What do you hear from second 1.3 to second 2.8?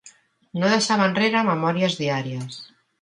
memòries diàries.